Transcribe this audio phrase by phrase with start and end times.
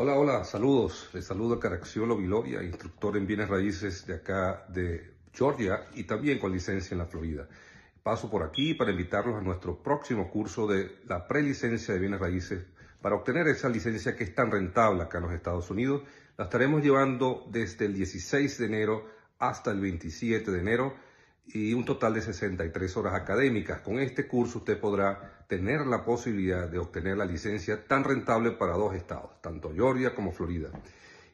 [0.00, 1.10] Hola, hola, saludos.
[1.12, 6.52] Les saludo Caraxiolo Viloria, instructor en bienes raíces de acá de Georgia y también con
[6.52, 7.48] licencia en la Florida.
[8.00, 12.64] Paso por aquí para invitarlos a nuestro próximo curso de la prelicencia de bienes raíces
[13.02, 16.02] para obtener esa licencia que es tan rentable acá en los Estados Unidos.
[16.36, 19.04] La estaremos llevando desde el 16 de enero
[19.40, 20.94] hasta el 27 de enero
[21.52, 23.80] y un total de 63 horas académicas.
[23.80, 28.74] Con este curso usted podrá tener la posibilidad de obtener la licencia tan rentable para
[28.74, 30.70] dos estados, tanto Georgia como Florida.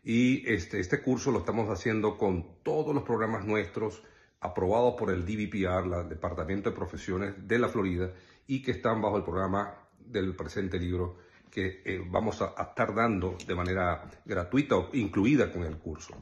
[0.05, 4.03] Y este, este curso lo estamos haciendo con todos los programas nuestros
[4.41, 8.13] aprobados por el DBPR, el Departamento de Profesiones de la Florida,
[8.47, 11.17] y que están bajo el programa del presente libro
[11.51, 16.15] que eh, vamos a, estar dando de manera gratuita o incluida con el curso.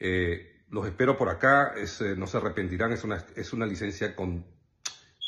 [0.00, 4.44] Eh, los espero por acá, eh, no se arrepentirán, es una, es una licencia con,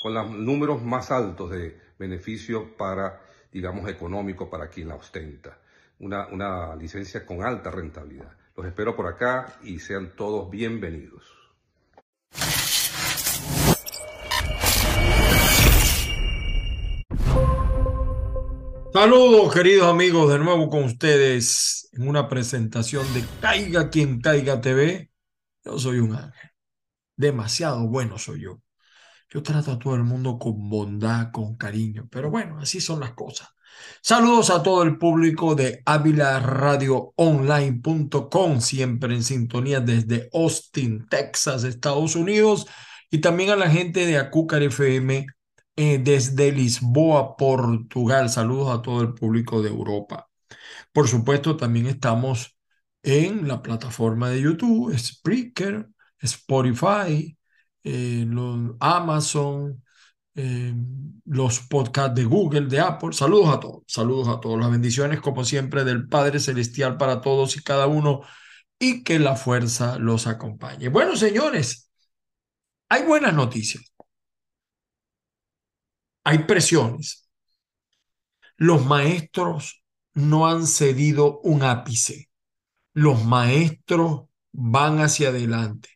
[0.03, 3.21] con los números más altos de beneficio para,
[3.53, 5.59] digamos, económico para quien la ostenta.
[5.99, 8.33] Una, una licencia con alta rentabilidad.
[8.57, 11.25] Los espero por acá y sean todos bienvenidos.
[18.93, 25.10] Saludos queridos amigos, de nuevo con ustedes en una presentación de Caiga quien caiga TV
[25.65, 26.51] yo soy un ángel.
[27.17, 28.61] Demasiado bueno soy yo.
[29.31, 33.13] Yo trato a todo el mundo con bondad, con cariño, pero bueno, así son las
[33.13, 33.49] cosas.
[34.03, 35.83] Saludos a todo el público de
[37.17, 42.67] Online.com, siempre en sintonía desde Austin, Texas, Estados Unidos,
[43.11, 45.27] y también a la gente de Acúcar FM
[45.77, 48.31] eh, desde Lisboa, Portugal.
[48.31, 50.29] Saludos a todo el público de Europa.
[50.93, 52.57] Por supuesto, también estamos
[53.03, 55.89] en la plataforma de YouTube, Spreaker,
[56.19, 57.37] Spotify,
[57.83, 59.83] eh, los Amazon,
[60.35, 60.75] eh,
[61.25, 63.13] los podcasts de Google, de Apple.
[63.13, 64.59] Saludos a todos, saludos a todos.
[64.61, 68.23] Las bendiciones, como siempre, del Padre Celestial para todos y cada uno
[68.79, 70.89] y que la fuerza los acompañe.
[70.89, 71.91] Bueno, señores,
[72.89, 73.85] hay buenas noticias.
[76.25, 77.29] Hay presiones.
[78.57, 79.83] Los maestros
[80.15, 82.30] no han cedido un ápice
[82.95, 85.91] los maestros van hacia adelante.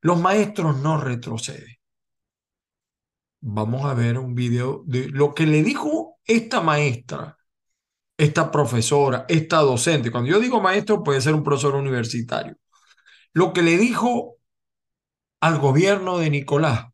[0.00, 1.76] Los maestros no retroceden.
[3.40, 7.38] Vamos a ver un video de lo que le dijo esta maestra,
[8.16, 10.10] esta profesora, esta docente.
[10.10, 12.56] Cuando yo digo maestro, puede ser un profesor universitario.
[13.32, 14.36] Lo que le dijo
[15.40, 16.86] al gobierno de Nicolás,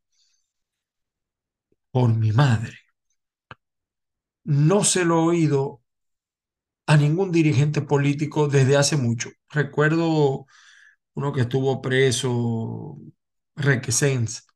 [1.91, 2.79] por mi madre,
[4.45, 5.83] no se lo he oído
[6.87, 9.31] a ningún dirigente político desde hace mucho.
[9.51, 10.47] Recuerdo
[11.15, 12.99] uno que estuvo preso,
[13.57, 14.47] Requesens,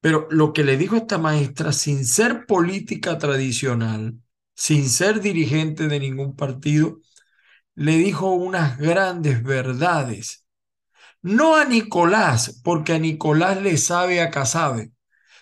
[0.00, 4.14] pero lo que le dijo esta maestra, sin ser política tradicional,
[4.54, 7.00] sin ser dirigente de ningún partido,
[7.74, 10.44] le dijo unas grandes verdades.
[11.22, 14.92] No a Nicolás, porque a Nicolás le sabe a sabe.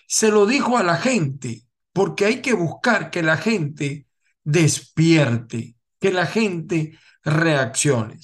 [0.07, 1.63] Se lo dijo a la gente,
[1.93, 4.07] porque hay que buscar que la gente
[4.45, 8.19] despierte que la gente reaccione.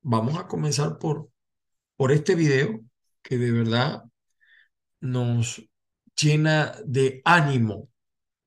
[0.00, 1.30] Vamos a comenzar por,
[1.94, 2.80] por este video
[3.22, 4.02] que de verdad
[5.00, 5.62] nos
[6.18, 7.90] llena de ánimo,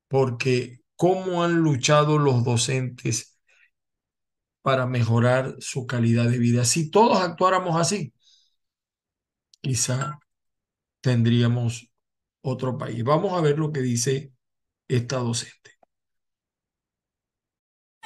[0.08, 3.40] porque cómo han luchado los docentes
[4.64, 6.66] para mejorar su calidad de vida.
[6.66, 8.14] Si todos actuáramos así,
[9.62, 10.20] quizá
[11.02, 11.92] tendríamos
[12.42, 13.04] otro país.
[13.04, 14.34] Vamos a ver lo que dice
[14.88, 15.79] esta docente.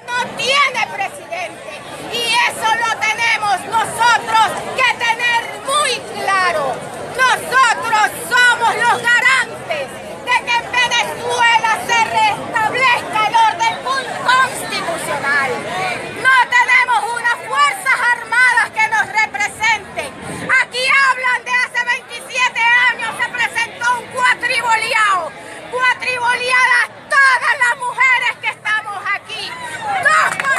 [0.01, 1.71] No tiene presidente
[2.11, 6.73] y eso lo tenemos nosotros que tener muy claro.
[7.15, 9.85] Nosotros somos los garantes
[10.25, 13.75] de que en Venezuela se restablezca el orden
[14.25, 15.51] constitucional.
[16.25, 20.09] No tenemos unas fuerzas armadas que nos representen.
[20.63, 22.59] Aquí hablan de hace 27
[22.89, 25.31] años se presentó un cuatriboleado.
[25.69, 28.42] Cuatriboleadas todas las mujeres
[29.49, 30.52] que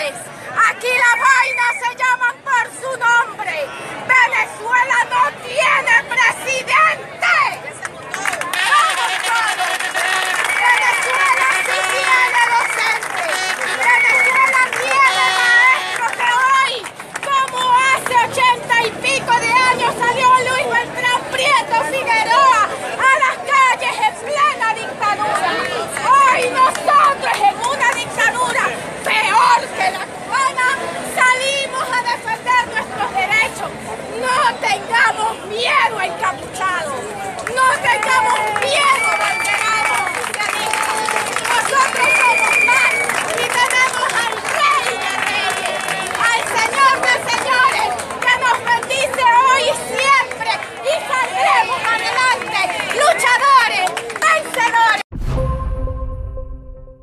[0.00, 3.66] Aquí la vaina se llama por su nombre.
[4.06, 6.77] Venezuela no tiene presidente.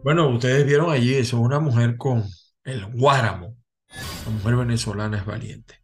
[0.06, 2.24] Bueno, ustedes vieron allí eso, una mujer con
[2.64, 3.58] el guáramo.
[4.26, 5.76] La mujer venezolana es valiente.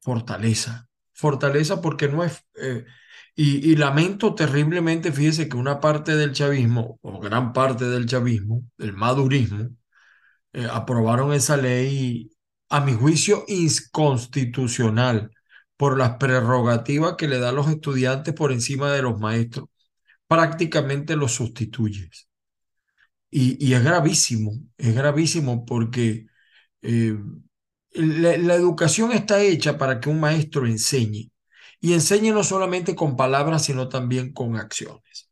[0.00, 0.88] Fortaleza.
[1.12, 2.44] Fortaleza porque no es...
[2.56, 2.84] eh,
[3.36, 8.62] y, y lamento terriblemente, fíjese que una parte del chavismo, o gran parte del chavismo,
[8.78, 9.70] del madurismo,
[10.52, 12.30] eh, aprobaron esa ley,
[12.70, 15.30] a mi juicio, inconstitucional
[15.76, 19.68] por las prerrogativas que le da a los estudiantes por encima de los maestros.
[20.28, 22.28] Prácticamente los sustituyes.
[23.36, 26.26] Y, es gravísimo, es gravísimo porque
[26.82, 27.18] eh,
[27.92, 31.32] la, la educación está hecha para que un maestro enseñe
[31.80, 35.30] y enseñe no solamente con palabras, sino también con acciones.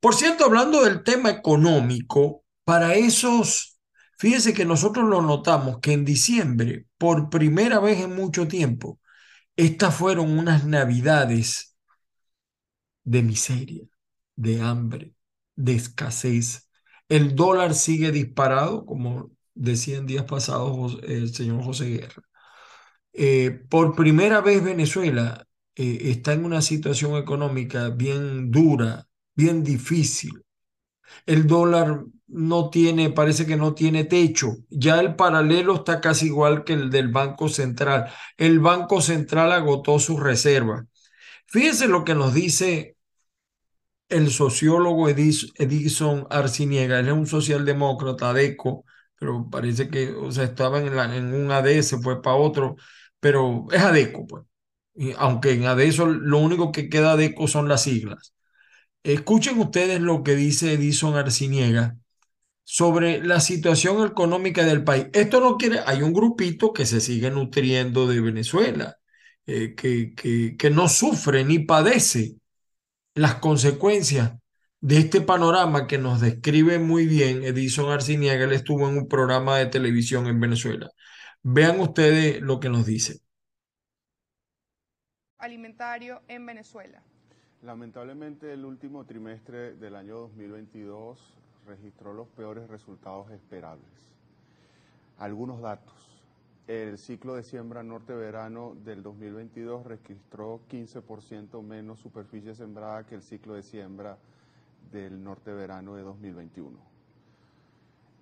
[0.00, 3.78] Por cierto, hablando del tema económico, para esos,
[4.18, 8.98] fíjese que nosotros lo notamos que en diciembre, por primera vez en mucho tiempo,
[9.56, 11.76] estas fueron unas navidades
[13.04, 13.84] de miseria,
[14.36, 15.14] de hambre,
[15.54, 16.63] de escasez.
[17.08, 22.22] El dólar sigue disparado, como decía en días pasados el señor José Guerra.
[23.12, 25.46] Eh, por primera vez Venezuela
[25.76, 30.42] eh, está en una situación económica bien dura, bien difícil.
[31.26, 34.56] El dólar no tiene, parece que no tiene techo.
[34.70, 38.10] Ya el paralelo está casi igual que el del Banco Central.
[38.36, 40.86] El Banco Central agotó sus reservas.
[41.46, 42.96] Fíjense lo que nos dice
[44.08, 46.98] el sociólogo Edison Arciniega.
[47.00, 48.84] Él es un socialdemócrata, ADECO,
[49.18, 52.76] pero parece que, o sea, estaba en, la, un AD, se fue para otro,
[53.20, 54.44] pero es ADECO, pues.
[55.18, 58.34] Aunque en ADECO lo único que queda ADECO son las siglas.
[59.02, 61.96] Escuchen ustedes lo que dice Edison Arciniega
[62.64, 65.06] sobre la situación económica del país.
[65.12, 68.98] Esto no quiere, hay un grupito que se sigue nutriendo de Venezuela,
[69.46, 72.36] eh, que, que, que no sufre ni padece
[73.14, 74.32] las consecuencias
[74.80, 78.44] de este panorama que nos describe muy bien Edison Arciniega.
[78.44, 80.90] Él estuvo en un programa de televisión en Venezuela.
[81.42, 83.20] Vean ustedes lo que nos dice.
[85.38, 87.02] Alimentario en Venezuela.
[87.62, 91.18] Lamentablemente el último trimestre del año 2022
[91.66, 93.88] registró los peores resultados esperables.
[95.18, 96.03] Algunos datos.
[96.66, 103.52] El ciclo de siembra norte-verano del 2022 registró 15% menos superficie sembrada que el ciclo
[103.52, 104.16] de siembra
[104.90, 106.78] del norte-verano de 2021.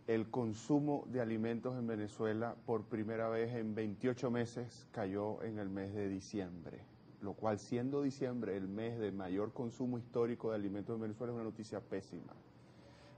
[0.08, 5.68] El consumo de alimentos en Venezuela por primera vez en 28 meses cayó en el
[5.68, 6.80] mes de diciembre,
[7.20, 11.36] lo cual siendo diciembre el mes de mayor consumo histórico de alimentos en Venezuela es
[11.36, 12.32] una noticia pésima.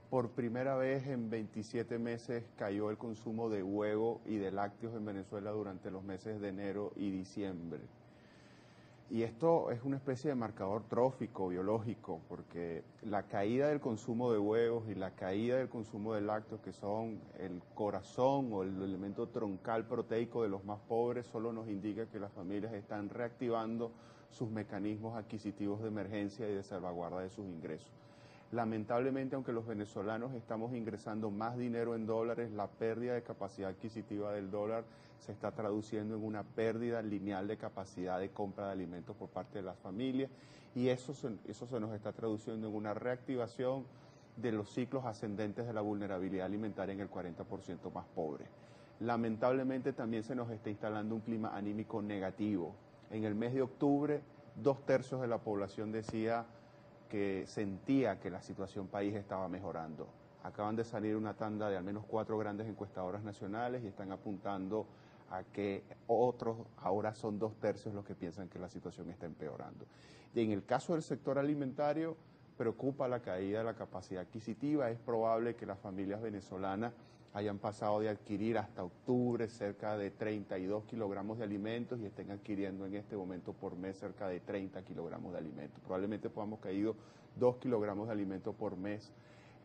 [0.09, 5.03] Por primera vez en 27 meses cayó el consumo de huevo y de lácteos en
[5.03, 7.81] Venezuela durante los meses de enero y diciembre.
[9.09, 14.39] Y esto es una especie de marcador trófico, biológico, porque la caída del consumo de
[14.39, 19.27] huevos y la caída del consumo de lácteos, que son el corazón o el elemento
[19.29, 23.91] troncal proteico de los más pobres, solo nos indica que las familias están reactivando
[24.29, 28.04] sus mecanismos adquisitivos de emergencia y de salvaguarda de sus ingresos.
[28.51, 34.31] Lamentablemente, aunque los venezolanos estamos ingresando más dinero en dólares, la pérdida de capacidad adquisitiva
[34.33, 34.83] del dólar
[35.19, 39.59] se está traduciendo en una pérdida lineal de capacidad de compra de alimentos por parte
[39.59, 40.29] de las familias
[40.75, 43.85] y eso se, eso se nos está traduciendo en una reactivación
[44.37, 48.45] de los ciclos ascendentes de la vulnerabilidad alimentaria en el 40% más pobre.
[48.99, 52.75] Lamentablemente también se nos está instalando un clima anímico negativo.
[53.09, 54.21] En el mes de octubre,
[54.55, 56.45] dos tercios de la población decía
[57.09, 60.07] que sentía que la situación país estaba mejorando.
[60.43, 64.85] Acaban de salir una tanda de al menos cuatro grandes encuestadoras nacionales y están apuntando
[65.31, 69.85] a que otros ahora son dos tercios los que piensan que la situación está empeorando.
[70.33, 72.15] Y en el caso del sector alimentario,
[72.57, 74.89] preocupa la caída de la capacidad adquisitiva.
[74.89, 76.93] Es probable que las familias venezolanas
[77.35, 82.85] hayan pasado de adquirir hasta octubre cerca de 32 kilogramos de alimentos y estén adquiriendo
[82.85, 85.77] en este momento por mes cerca de 30 kilogramos de alimentos.
[85.81, 86.95] Probablemente podamos caído
[87.35, 89.11] 2 kilogramos de alimentos por mes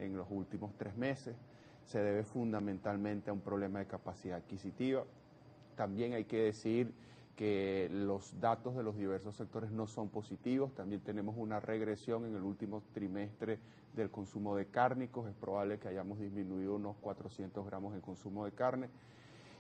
[0.00, 1.36] en los últimos tres meses.
[1.86, 5.04] Se debe fundamentalmente a un problema de capacidad adquisitiva.
[5.76, 6.92] También hay que decir
[7.36, 10.74] que los datos de los diversos sectores no son positivos.
[10.74, 13.58] También tenemos una regresión en el último trimestre
[13.94, 15.28] del consumo de cárnicos.
[15.28, 18.88] Es probable que hayamos disminuido unos 400 gramos el consumo de carne.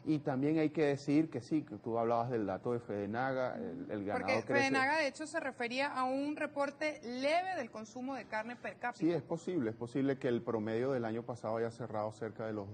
[0.06, 3.90] Y también hay que decir que sí, que tú hablabas del dato de Fedenaga, el,
[3.90, 4.60] el ganado Porque crece.
[4.60, 8.98] Fedenaga, de hecho, se refería a un reporte leve del consumo de carne per cápita.
[8.98, 12.54] Sí, es posible, es posible que el promedio del año pasado haya cerrado cerca de
[12.54, 12.66] los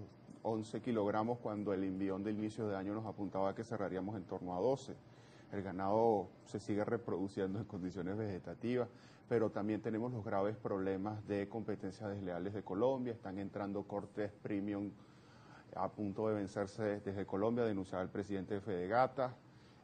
[0.47, 4.23] 11 kilogramos cuando el envión de inicio de año nos apuntaba a que cerraríamos en
[4.23, 4.95] torno a 12.
[5.53, 8.89] el ganado se sigue reproduciendo en condiciones vegetativas,
[9.29, 14.91] pero también tenemos los graves problemas de competencias desleales de Colombia, están entrando cortes premium
[15.75, 19.35] a punto de vencerse desde Colombia, denunciaba el presidente de Fedegata,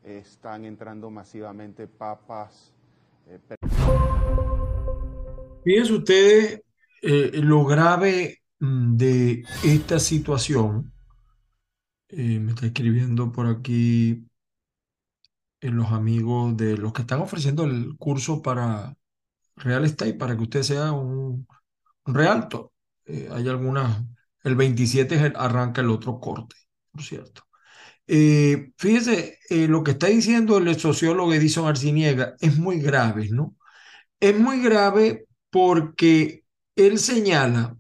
[0.05, 2.73] están entrando masivamente papas.
[3.27, 3.39] Eh,
[5.65, 6.63] Fíjense ustedes
[7.03, 10.93] eh, lo grave de esta situación.
[12.09, 14.25] Eh, me está escribiendo por aquí
[15.61, 18.97] en los amigos de los que están ofreciendo el curso para
[19.57, 21.47] Real Estate, para que usted sea un,
[22.07, 22.73] realto.
[23.07, 24.03] Eh, hay algunas,
[24.45, 26.57] el 27 arranca el otro corte,
[26.93, 27.45] por cierto.
[28.07, 33.57] Eh, fíjese, eh, lo que está diciendo el sociólogo Edison Arciniega es muy grave, ¿no?
[34.21, 36.45] Es muy grave porque
[36.77, 37.77] él señala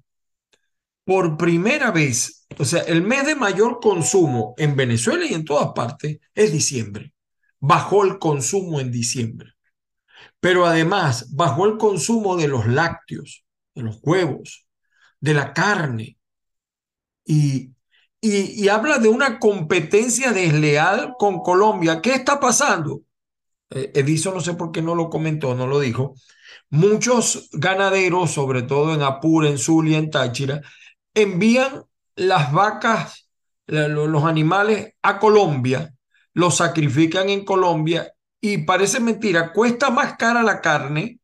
[1.04, 5.72] por primera vez, o sea, el mes de mayor consumo en Venezuela y en todas
[5.74, 7.12] partes es diciembre
[7.62, 9.54] bajó el consumo en diciembre.
[10.40, 13.44] Pero además bajó el consumo de los lácteos,
[13.74, 14.66] de los huevos,
[15.20, 16.18] de la carne.
[17.24, 17.70] Y,
[18.20, 22.00] y, habla de una competencia desleal con Colombia.
[22.02, 23.02] ¿Qué está pasando?
[23.70, 26.14] Eh, Edison no sé por qué no lo comentó, no lo dijo.
[26.68, 30.62] Muchos ganaderos, sobre todo en Apure, en Zulia, en Táchira,
[31.14, 31.84] envían
[32.16, 33.28] las vacas,
[33.66, 35.94] los animales a Colombia
[36.34, 41.20] lo sacrifican en Colombia y parece mentira, cuesta más cara la carne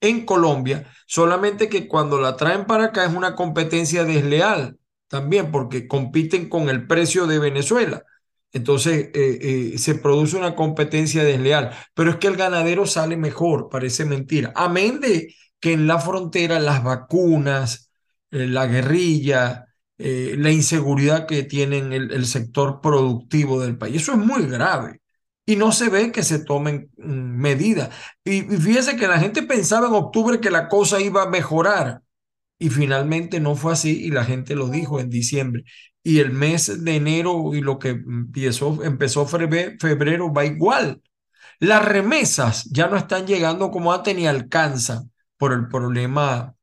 [0.00, 5.88] en Colombia, solamente que cuando la traen para acá es una competencia desleal también porque
[5.88, 8.02] compiten con el precio de Venezuela.
[8.52, 13.68] Entonces eh, eh, se produce una competencia desleal, pero es que el ganadero sale mejor,
[13.70, 14.52] parece mentira.
[14.54, 17.87] Amén de que en la frontera las vacunas,
[18.30, 19.68] la guerrilla,
[19.98, 24.02] eh, la inseguridad que tienen el, sector productivo del país.
[24.02, 25.00] Eso es muy grave
[25.46, 27.02] y no se ve que se tomen mm,
[27.40, 27.90] medidas.
[28.24, 32.02] Y, fíjese que la gente pensaba en octubre que la cosa iba a mejorar
[32.58, 35.64] y finalmente no fue así y la gente lo dijo en diciembre.
[36.02, 41.02] Y el mes de enero y lo que empezó, empezó febrero va igual.
[41.60, 46.54] Las remesas ya no están llegando como antes ni alcanzan por el problema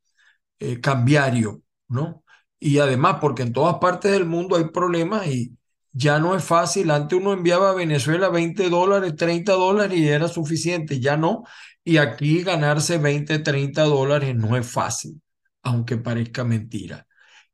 [0.59, 2.25] eh, cambiario, ¿no?
[2.59, 5.55] y además porque en todas partes del mundo hay problemas y
[5.91, 6.89] ya no es fácil.
[6.91, 11.43] Antes uno enviaba a Venezuela 20 dólares, 30 dólares y era suficiente, ya no.
[11.83, 15.21] Y aquí ganarse 20, 30 dólares no es fácil,
[15.61, 17.05] aunque parezca mentira.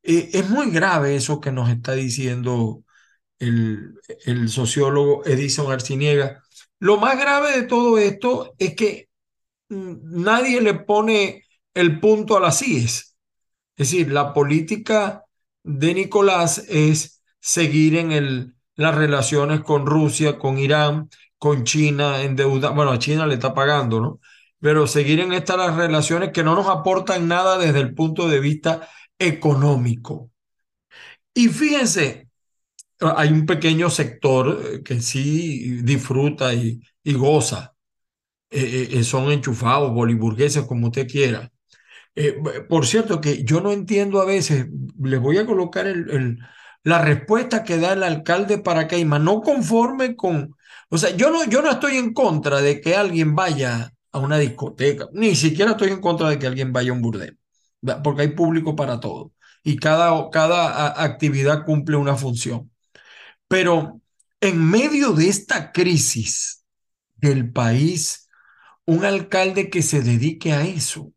[0.02, 2.84] Eh, es muy grave eso que nos está diciendo
[3.40, 6.42] el, el sociólogo Edison Arciniega.
[6.80, 9.10] Lo más grave de todo esto es que
[9.70, 13.12] mm, nadie le pone el punto a las IES
[13.82, 15.26] es decir, la política
[15.64, 21.10] de Nicolás es seguir en el, las relaciones con Rusia, con Irán,
[21.40, 22.70] con China, en deuda.
[22.70, 24.20] Bueno, a China le está pagando, ¿no?
[24.60, 28.88] Pero seguir en estas relaciones que no nos aportan nada desde el punto de vista
[29.18, 30.30] económico.
[31.34, 32.30] Y fíjense,
[33.00, 37.74] hay un pequeño sector eh, que sí disfruta y, goza.
[38.52, 41.51] Eh, eh, son enchufados, boliburgueses, como usted quiera.
[42.16, 42.34] Eh,
[42.68, 44.68] por cierto, que yo no entiendo a veces,
[45.02, 45.86] les voy a colocar
[46.84, 50.56] la respuesta que da el alcalde para Caima, no conforme con,
[50.90, 54.38] o sea, yo no, yo no estoy en contra de que alguien vaya a una
[54.38, 57.38] discoteca, ni siquiera estoy en contra de que alguien vaya a un burdel,
[58.04, 59.32] porque hay público para todo
[59.64, 62.72] y cada, cada actividad cumple una función.
[63.48, 64.02] Pero
[64.42, 66.66] en medio de esta crisis
[67.16, 68.30] del país,
[68.86, 71.14] un alcalde que se dedique a eso,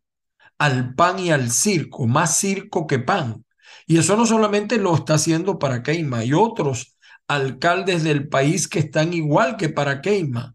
[0.58, 3.44] al pan y al circo, más circo que pan.
[3.86, 6.96] Y eso no solamente lo está haciendo para Keima, hay otros
[7.28, 10.54] alcaldes del país que están igual que para Keima.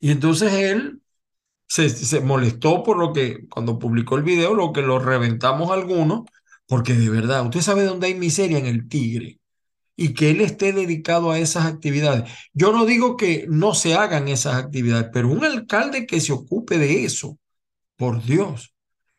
[0.00, 1.00] Y entonces él
[1.68, 6.22] se, se, molestó por lo que, cuando publicó el video, lo que lo reventamos algunos,
[6.66, 9.40] porque de verdad, usted sabe dónde hay miseria en el Tigre
[9.96, 12.30] y que él esté dedicado a esas actividades.
[12.54, 16.78] Yo no digo que no se hagan esas actividades, pero un alcalde que se ocupe
[16.78, 17.38] de eso,
[17.96, 18.72] por Dios.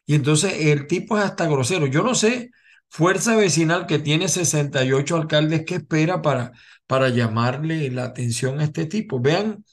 [0.05, 1.85] Y entonces el tipo es hasta grosero.
[1.87, 2.51] Yo no sé,
[2.89, 6.51] Fuerza Vecinal que tiene 68 alcaldes, ¿qué espera para,
[6.87, 9.21] para llamarle la atención a este tipo?
[9.21, 9.63] Vean,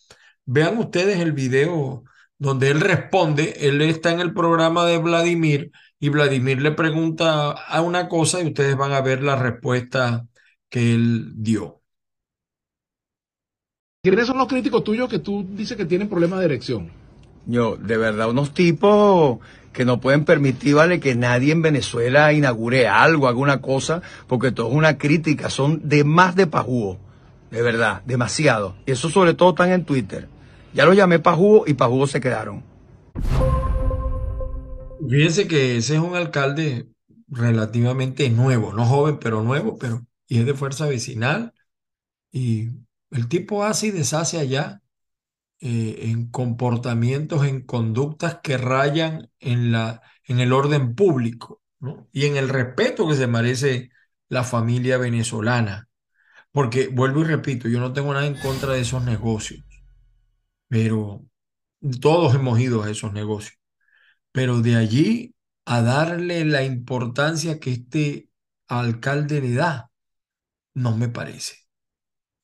[0.44, 2.04] vean ustedes el video
[2.38, 7.82] donde él responde, él está en el programa de Vladimir y Vladimir le pregunta a
[7.82, 10.26] una cosa y ustedes van a ver la respuesta
[10.68, 11.82] que él dio.
[14.02, 16.90] ¿Quiénes son los críticos tuyos que tú dices que tienen problemas de erección?
[17.46, 19.38] Yo, de verdad, unos tipos
[19.78, 24.70] que no pueden permitir, vale, que nadie en Venezuela inaugure algo, alguna cosa, porque todo
[24.70, 26.98] es una crítica, son de más de pajúo,
[27.52, 28.74] de verdad, demasiado.
[28.86, 30.28] Y eso sobre todo están en Twitter.
[30.74, 32.64] Ya lo llamé para jugo y para jugo se quedaron.
[35.08, 36.88] Fíjense que ese es un alcalde
[37.28, 41.52] relativamente nuevo, no joven, pero nuevo, pero y es de fuerza vecinal.
[42.32, 42.70] Y
[43.12, 44.82] el tipo hace y deshace allá
[45.60, 51.62] eh, en comportamientos, en conductas que rayan en, la, en el orden público
[52.12, 53.90] y en el respeto que se merece
[54.28, 55.88] la familia venezolana.
[56.52, 59.64] Porque vuelvo y repito, yo no tengo nada en contra de esos negocios,
[60.68, 61.24] pero
[62.00, 63.58] todos hemos ido a esos negocios.
[64.32, 65.34] Pero de allí
[65.64, 68.30] a darle la importancia que este
[68.68, 69.90] alcalde le da,
[70.74, 71.56] no me parece.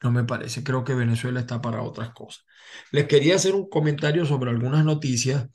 [0.03, 0.63] No me parece.
[0.65, 2.45] Creo que Venezuela está para otras cosas.
[2.93, 5.49] Les quería hacer un comentario sobre algunas noticias.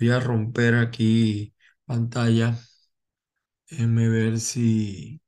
[0.00, 1.54] Voy a romper aquí
[1.86, 2.56] pantalla.
[3.68, 5.20] Déjenme ver si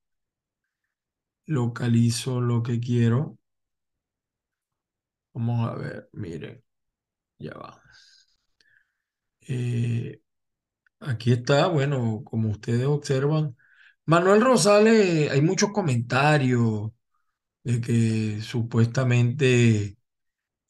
[1.47, 3.37] localizo lo que quiero.
[5.35, 6.63] Vamos a ver, miren,
[7.39, 7.83] ya va.
[9.49, 10.21] Eh,
[11.01, 13.57] aquí está, bueno, como ustedes observan,
[14.07, 16.93] Manuel Rosales, hay muchos comentarios
[17.65, 19.99] de que supuestamente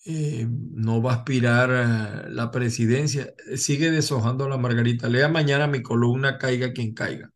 [0.06, 3.34] eh, no va a aspirar a la presidencia.
[3.56, 5.08] Sigue deshojando la Margarita.
[5.08, 7.32] Lea mañana mi columna Caiga quien caiga.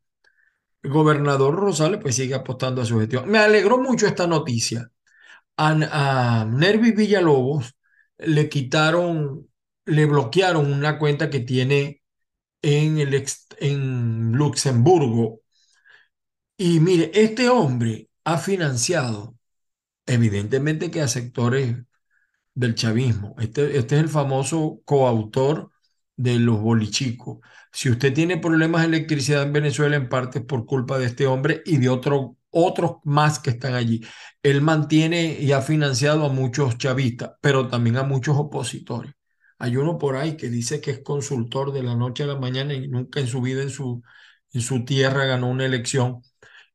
[0.82, 3.28] El gobernador Rosales pues sigue apostando a su gestión.
[3.30, 4.90] Me alegró mucho esta noticia.
[5.56, 7.74] A, a Nervis Villalobos
[8.18, 9.48] le quitaron,
[9.86, 12.02] le bloquearon una cuenta que tiene
[12.62, 13.26] en, el
[13.60, 15.40] en Luxemburgo.
[16.56, 19.36] Y mire, este hombre ha financiado,
[20.06, 21.76] evidentemente que a sectores
[22.54, 23.34] del chavismo.
[23.38, 25.70] Este, este es el famoso coautor
[26.16, 27.38] de los bolichicos.
[27.72, 31.26] Si usted tiene problemas de electricidad en Venezuela, en parte es por culpa de este
[31.26, 34.02] hombre y de otro, otros más que están allí.
[34.42, 39.12] Él mantiene y ha financiado a muchos chavistas, pero también a muchos opositores.
[39.58, 42.74] Hay uno por ahí que dice que es consultor de la noche a la mañana
[42.74, 44.02] y nunca en su vida en su,
[44.52, 46.22] en su tierra ganó una elección.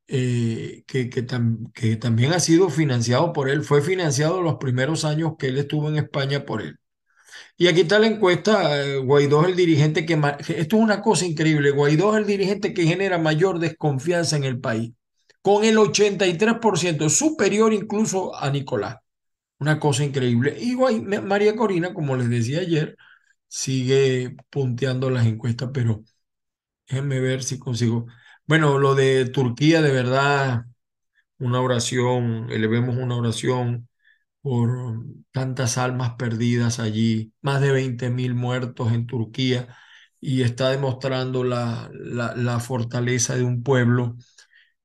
[0.07, 1.25] Eh, que, que,
[1.73, 3.63] que, también ha sido financiado por él.
[3.63, 6.79] Fue financiado los primeros años que él estuvo en España por él.
[7.57, 10.13] Y aquí está la encuesta, eh, Guaidó es el dirigente que...
[10.39, 14.59] Esto es una cosa increíble, Guaidó es el dirigente que genera mayor desconfianza en el
[14.59, 14.93] país,
[15.41, 18.97] con el 83% superior incluso a Nicolás.
[19.59, 20.57] Una cosa increíble.
[20.59, 22.97] Y María Corina, como les decía ayer,
[23.47, 26.03] sigue punteando las encuestas, pero
[26.87, 28.07] déjenme ver si consigo.
[28.47, 30.65] Bueno, lo de Turquía, de verdad,
[31.39, 33.89] una oración, elevemos una oración
[34.41, 39.77] por tantas almas perdidas allí, más de 20 mil muertos en Turquía,
[40.21, 44.17] y está demostrando la, la, fortaleza de un pueblo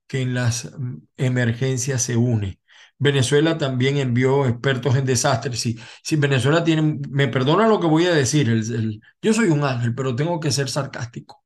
[0.09, 0.73] que en las
[1.17, 2.61] emergencias se une.
[2.99, 5.61] Venezuela también envió expertos en desastres.
[5.61, 9.65] Si, si Venezuela tiene, me perdona lo que voy a decir, el, yo soy un
[9.65, 11.43] ángel, pero tengo que ser sarcástico.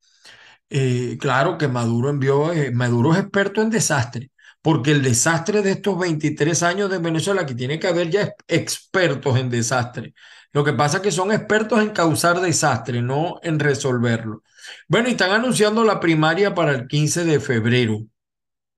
[0.77, 4.29] Eh, claro que Maduro envió, eh, Maduro es experto en desastres
[4.61, 9.37] porque el desastre de estos 23 años de Venezuela, que tiene que haber ya expertos
[9.39, 10.15] en desastre.
[10.53, 14.43] Lo que pasa es que son expertos en causar desastre, no en resolverlo.
[14.89, 18.07] Bueno, y están anunciando la primaria para el 15 de febrero.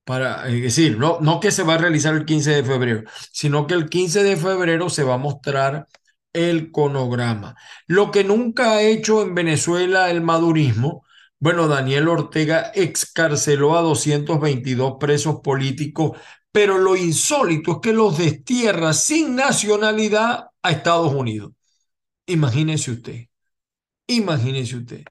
[0.03, 3.65] Para, es decir, no, no que se va a realizar el 15 de febrero, sino
[3.65, 5.87] que el 15 de febrero se va a mostrar
[6.33, 7.55] el conograma.
[7.87, 11.05] Lo que nunca ha hecho en Venezuela el madurismo
[11.39, 16.17] bueno, Daniel Ortega excarceló a 222 presos políticos,
[16.51, 21.51] pero lo insólito es que los destierra sin nacionalidad a Estados Unidos.
[22.27, 23.25] Imagínese usted,
[24.07, 25.03] imagínese usted.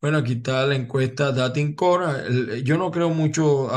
[0.00, 2.62] Bueno, aquí está la encuesta Datincore.
[2.64, 3.70] Yo no creo mucho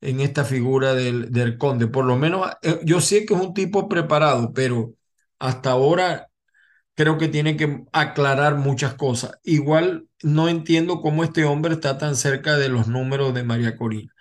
[0.00, 1.88] en esta figura del, del conde.
[1.88, 4.94] Por lo menos eh, yo sé que es un tipo preparado, pero
[5.38, 6.29] hasta ahora
[7.00, 9.32] creo que tiene que aclarar muchas cosas.
[9.42, 14.12] Igual no entiendo cómo este hombre está tan cerca de los números de María Corina.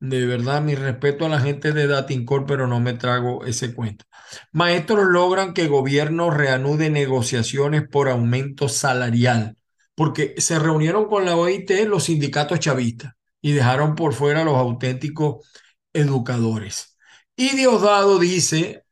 [0.00, 4.04] De verdad, mi respeto a la gente de Datincor, pero no me trago ese cuento.
[4.50, 9.56] Maestros logran que gobierno reanude negociaciones por aumento salarial,
[9.94, 14.56] porque se reunieron con la OIT los sindicatos chavistas y dejaron por fuera a los
[14.56, 15.48] auténticos
[15.92, 16.98] educadores.
[17.36, 18.83] Y Diosdado dice,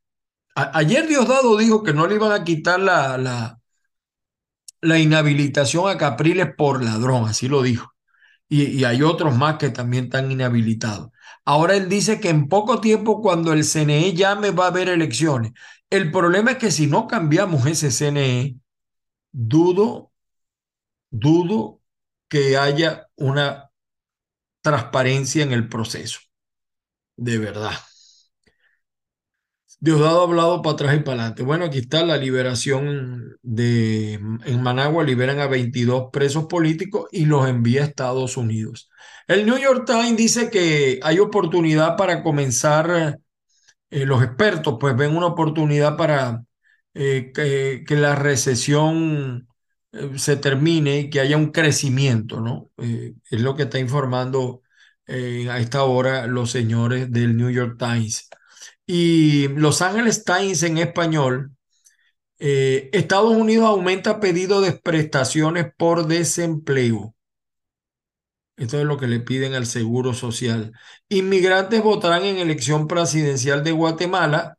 [0.55, 3.59] ayer Diosdado dijo que no le iban a quitar la,
[4.81, 7.93] la, inhabilitación a Capriles por ladrón, así lo dijo.
[8.49, 11.11] Y, hay otros más que también están inhabilitados.
[11.45, 15.53] Ahora él dice que en poco tiempo, cuando el CNE llame, va a haber elecciones.
[15.91, 18.57] El problema es que si no cambiamos ese CNE,
[19.33, 20.13] dudo,
[21.11, 21.81] dudo
[22.29, 23.71] que haya una
[24.63, 26.21] transparencia en el proceso.
[27.17, 27.73] De verdad.
[29.83, 31.43] Diosdado ha hablado para atrás y para adelante.
[31.43, 37.49] Bueno, aquí está la liberación de en Managua, liberan a 22 presos políticos y los
[37.49, 38.89] envía a Estados Unidos.
[39.27, 43.19] El New York Times dice que hay oportunidad para comenzar,
[43.91, 46.45] eh, los expertos pues ven una oportunidad para
[46.95, 49.49] eh, que, que, la recesión
[49.91, 52.71] eh, se termine y que haya un crecimiento, ¿no?
[52.79, 54.63] es lo que está informando
[55.09, 58.29] a esta hora los señores del New York Times.
[58.87, 61.53] Y Los Angeles Times en español,
[62.39, 67.15] eh, Estados Unidos aumenta pedido de prestaciones por desempleo.
[68.57, 70.73] Esto es lo que le piden al Seguro Social.
[71.09, 74.59] Inmigrantes votarán en elección presidencial de Guatemala.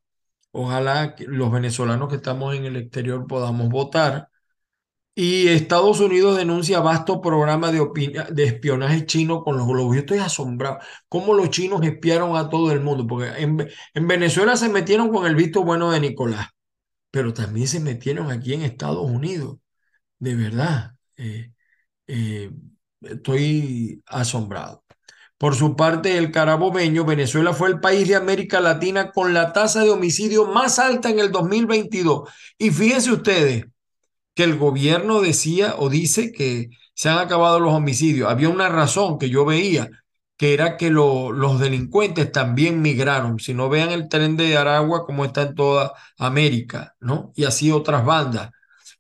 [0.51, 4.29] Ojalá los venezolanos que estamos en el exterior podamos votar.
[5.15, 9.95] Y Estados Unidos denuncia vasto programa de, espionaje chino con los globos.
[9.95, 10.80] Yo estoy asombrado.
[11.08, 13.06] ¿Cómo los chinos espiaron a todo el mundo?
[13.06, 16.47] Porque en, en Venezuela se metieron con el visto bueno de Nicolás,
[17.12, 19.58] pero también se metieron aquí en Estados Unidos.
[20.19, 20.93] De verdad.
[21.17, 21.52] Eh,
[22.08, 22.52] eh,
[23.02, 24.84] estoy asombrado.
[25.38, 29.84] Por su parte, el carabobeño, Venezuela fue el país de América Latina con la tasa
[29.84, 32.30] de homicidio más alta en el 2022.
[32.58, 33.65] Y fíjense ustedes,
[34.36, 38.30] que el gobierno decía o dice que se han acabado los homicidios.
[38.30, 39.89] Había una razón que yo veía,
[40.38, 43.39] que era que los delincuentes también migraron.
[43.39, 47.32] Si no vean el tren de Aragua como está en toda América, ¿no?
[47.36, 48.52] Y así otras bandas.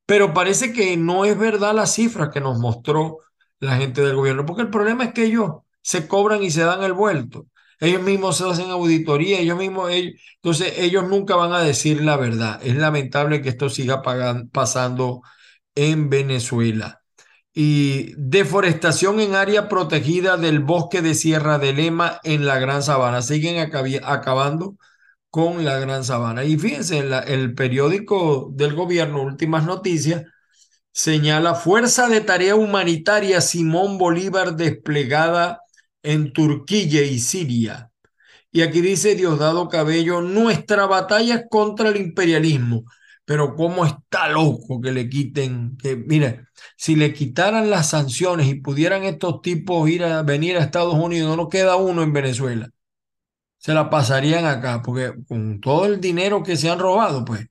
[0.05, 3.19] Pero parece que no es verdad la cifra que nos mostró
[3.59, 6.83] la gente del gobierno, porque el problema es que ellos se cobran y se dan
[6.83, 7.47] el vuelto.
[7.83, 12.61] Ellos mismos se hacen auditoría, ellos mismos, entonces ellos nunca van a decir la verdad.
[12.63, 14.01] Es lamentable que esto siga
[14.53, 15.21] pasando
[15.75, 17.01] en Venezuela.
[17.53, 23.21] Y deforestación en área protegida del bosque de Sierra de Lema en la Gran Sabana.
[23.21, 24.77] Siguen acabando
[25.29, 26.45] con la Gran Sabana.
[26.45, 30.23] Y fíjense, el periódico del gobierno, Últimas Noticias,
[30.93, 35.62] señala Fuerza de Tarea Humanitaria Simón Bolívar desplegada
[36.03, 37.91] en Turquía y Siria.
[38.51, 42.85] Y aquí dice Diosdado Cabello, nuestra batalla es contra el imperialismo.
[43.25, 48.55] Pero cómo está loco que le quiten, que mire, si le quitaran las sanciones y
[48.55, 52.69] pudieran estos tipos ir a venir a Estados Unidos, no queda uno en Venezuela.
[53.57, 57.47] Se la pasarían acá, porque con todo el dinero que se han robado, pues,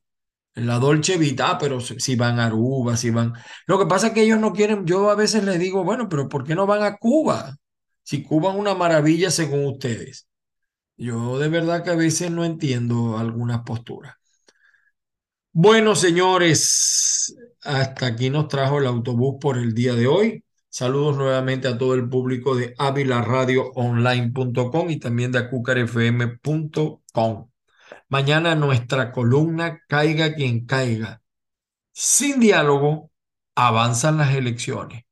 [0.54, 3.32] la Dolce Vita, pero si van a Aruba, si van.
[3.66, 6.28] Lo que pasa es que ellos no quieren, yo a veces les digo, bueno, pero
[6.28, 7.56] ¿por qué no van a Cuba?
[8.02, 10.28] Si Cuba es una maravilla según ustedes.
[10.96, 14.14] Yo de verdad que a veces no entiendo algunas posturas.
[15.54, 20.42] Bueno, señores, hasta aquí nos trajo el autobús por el día de hoy.
[20.68, 27.50] Saludos nuevamente a todo el público de avilaradioonline.com y también de acucarfm.com.
[28.08, 31.20] Mañana nuestra columna Caiga quien caiga.
[31.92, 33.10] Sin diálogo,
[33.54, 35.04] avanzan las elecciones.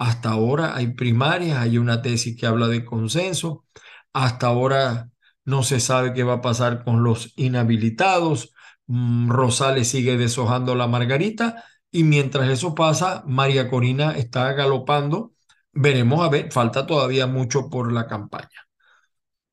[0.00, 3.66] Hasta ahora hay primarias, hay una tesis que habla de consenso.
[4.14, 5.10] Hasta ahora
[5.44, 8.54] no se sabe qué va a pasar con los inhabilitados.
[8.86, 15.34] Mm, Rosales sigue deshojando la margarita y mientras eso pasa, María Corina está galopando.
[15.72, 18.68] Veremos a ver, falta todavía mucho por la campaña.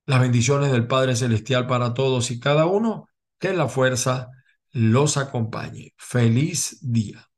[0.05, 4.29] Las bendiciones del Padre Celestial para todos y cada uno, que la fuerza
[4.71, 5.93] los acompañe.
[5.97, 7.29] Feliz día.